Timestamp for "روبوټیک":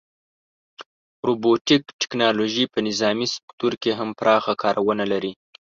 1.27-1.83